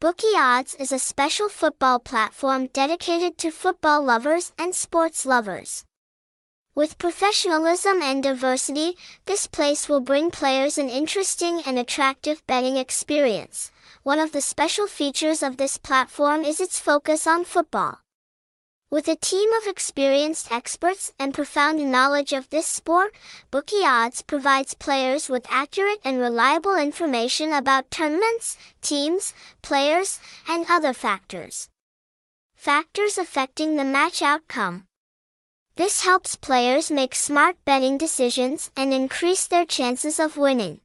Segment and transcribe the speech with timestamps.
[0.00, 5.84] Bookie Odds is a special football platform dedicated to football lovers and sports lovers.
[6.74, 13.72] With professionalism and diversity, this place will bring players an interesting and attractive betting experience.
[14.02, 17.98] One of the special features of this platform is its focus on football.
[18.90, 23.14] With a team of experienced experts and profound knowledge of this sport,
[23.52, 29.32] Bookie Odds provides players with accurate and reliable information about tournaments, teams,
[29.62, 30.18] players,
[30.48, 31.68] and other factors.
[32.56, 34.86] Factors affecting the match outcome.
[35.76, 40.80] This helps players make smart betting decisions and increase their chances of winning.